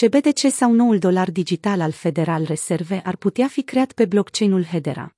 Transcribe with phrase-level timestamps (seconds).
[0.00, 5.16] CBDC sau noul dolar digital al Federal Reserve ar putea fi creat pe blockchain-ul Hedera.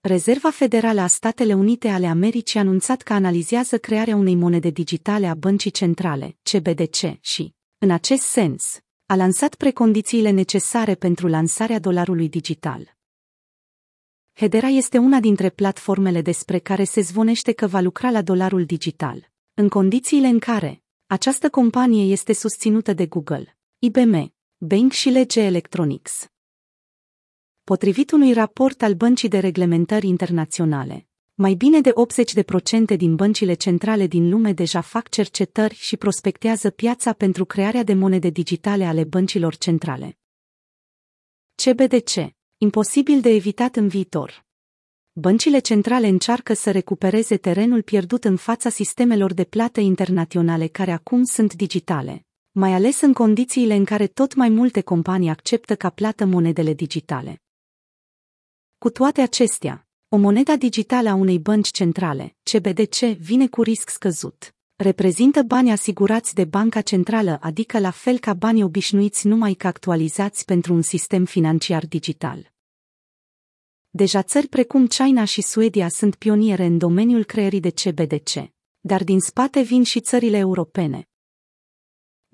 [0.00, 5.26] Rezerva Federală a Statele Unite ale Americii a anunțat că analizează crearea unei monede digitale
[5.26, 12.28] a băncii centrale, CBDC, și, în acest sens, a lansat precondițiile necesare pentru lansarea dolarului
[12.28, 12.96] digital.
[14.32, 19.30] Hedera este una dintre platformele despre care se zvonește că va lucra la dolarul digital,
[19.54, 26.26] în condițiile în care această companie este susținută de Google, IBM, Bank și Lege Electronics.
[27.64, 31.92] Potrivit unui raport al Băncii de Reglementări Internaționale, mai bine de
[32.92, 37.94] 80% din băncile centrale din lume deja fac cercetări și prospectează piața pentru crearea de
[37.94, 40.18] monede digitale ale băncilor centrale.
[41.54, 42.34] CBDC.
[42.56, 44.46] Imposibil de evitat în viitor.
[45.12, 51.24] Băncile centrale încearcă să recupereze terenul pierdut în fața sistemelor de plată internaționale care acum
[51.24, 52.25] sunt digitale,
[52.58, 57.42] mai ales în condițiile în care tot mai multe companii acceptă ca plată monedele digitale.
[58.78, 64.54] Cu toate acestea, o monedă digitală a unei bănci centrale, CBDC, vine cu risc scăzut.
[64.76, 70.44] Reprezintă bani asigurați de banca centrală, adică la fel ca banii obișnuiți numai că actualizați
[70.44, 72.52] pentru un sistem financiar digital.
[73.90, 79.20] Deja țări precum China și Suedia sunt pioniere în domeniul creării de CBDC, dar din
[79.20, 81.08] spate vin și țările europene.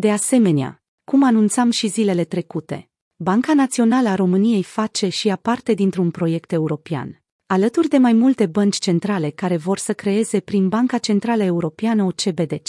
[0.03, 5.73] De asemenea, cum anunțam și zilele trecute, Banca Națională a României face și a parte
[5.75, 10.99] dintr-un proiect european, alături de mai multe bănci centrale care vor să creeze prin Banca
[10.99, 12.69] Centrală Europeană o CBDC.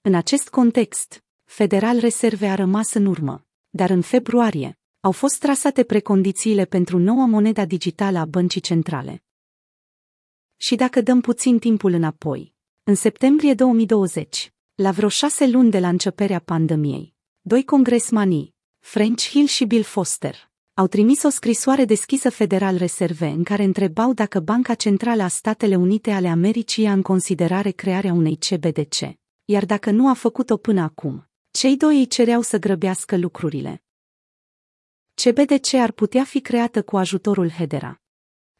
[0.00, 5.84] În acest context, Federal Reserve a rămas în urmă, dar în februarie au fost trasate
[5.84, 9.24] precondițiile pentru noua moneda digitală a băncii centrale.
[10.56, 15.88] Și dacă dăm puțin timpul înapoi, în septembrie 2020, la vreo șase luni de la
[15.88, 22.76] începerea pandemiei, doi congresmanii, French Hill și Bill Foster, au trimis o scrisoare deschisă Federal
[22.76, 27.70] Reserve în care întrebau dacă Banca Centrală a Statele Unite ale Americii ia în considerare
[27.70, 32.58] crearea unei CBDC, iar dacă nu a făcut-o până acum, cei doi îi cereau să
[32.58, 33.82] grăbească lucrurile.
[35.14, 38.02] CBDC ar putea fi creată cu ajutorul Hedera.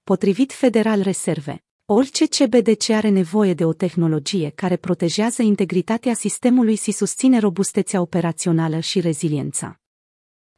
[0.03, 6.93] Potrivit Federal Reserve, orice CBDC are nevoie de o tehnologie care protejează integritatea sistemului și
[6.93, 9.81] susține robustețea operațională și reziliența.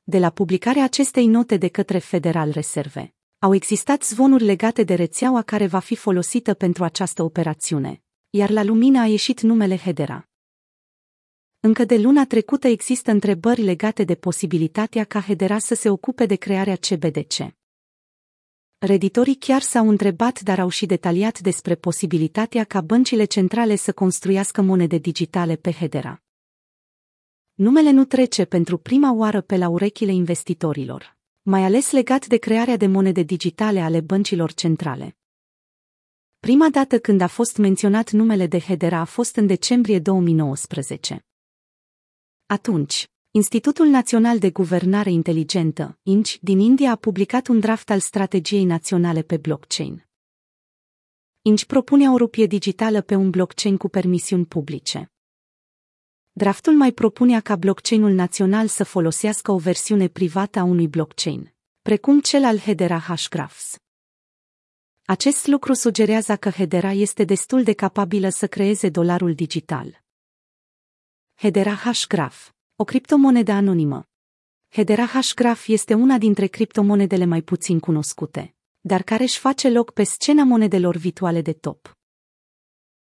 [0.02, 5.42] De la publicarea acestei note de către Federal Reserve, au existat zvonuri legate de rețeaua
[5.42, 10.28] care va fi folosită pentru această operațiune, iar la lumină a ieșit numele Hedera.
[11.60, 16.34] Încă de luna trecută există întrebări legate de posibilitatea ca Hedera să se ocupe de
[16.34, 17.55] crearea CBDC.
[18.78, 24.62] Reditorii chiar s-au întrebat, dar au și detaliat despre posibilitatea ca băncile centrale să construiască
[24.62, 26.20] monede digitale pe Hedera
[27.56, 32.76] numele nu trece pentru prima oară pe la urechile investitorilor, mai ales legat de crearea
[32.76, 35.16] de monede digitale ale băncilor centrale.
[36.38, 41.26] Prima dată când a fost menționat numele de Hedera a fost în decembrie 2019.
[42.46, 48.64] Atunci, Institutul Național de Guvernare Inteligentă, INCI, din India a publicat un draft al strategiei
[48.64, 50.06] naționale pe blockchain.
[51.42, 55.12] INCI propune o rupie digitală pe un blockchain cu permisiuni publice.
[56.32, 62.20] Draftul mai propunea ca blockchainul național să folosească o versiune privată a unui blockchain, precum
[62.20, 63.76] cel al Hedera Hashgraphs.
[65.04, 70.04] Acest lucru sugerează că Hedera este destul de capabilă să creeze dolarul digital.
[71.34, 74.06] Hedera Hashgraph, o criptomonedă anonimă.
[74.68, 80.02] Hedera Hashgraph este una dintre criptomonedele mai puțin cunoscute, dar care își face loc pe
[80.02, 81.96] scena monedelor virtuale de top.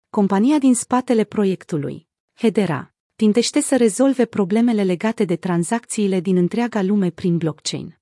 [0.10, 7.10] Compania din spatele proiectului, Hedera, tintește să rezolve problemele legate de tranzacțiile din întreaga lume
[7.10, 8.00] prin blockchain.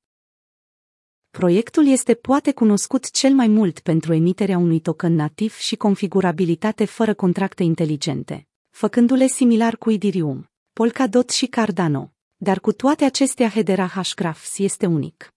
[1.29, 7.13] Proiectul este poate cunoscut cel mai mult pentru emiterea unui token nativ și configurabilitate fără
[7.13, 14.57] contracte inteligente, făcându-le similar cu Ethereum, Polkadot și Cardano, dar cu toate acestea Hedera Hashgraphs
[14.57, 15.33] este unic.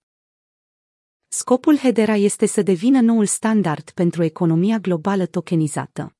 [1.28, 6.16] Scopul Hedera este să devină noul standard pentru economia globală tokenizată.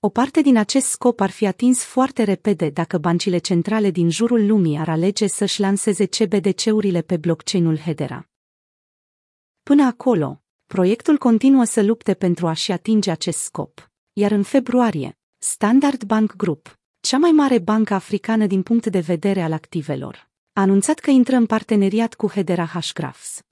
[0.00, 4.46] O parte din acest scop ar fi atins foarte repede dacă bancile centrale din jurul
[4.46, 8.28] lumii ar alege să-și lanseze CBDC-urile pe blockchain-ul Hedera.
[9.62, 16.04] Până acolo, proiectul continuă să lupte pentru a-și atinge acest scop, iar în februarie, Standard
[16.04, 16.79] Bank Group,
[17.10, 21.36] cea mai mare bancă africană din punct de vedere al activelor, a anunțat că intră
[21.36, 23.42] în parteneriat cu Hedera Hashgraphs.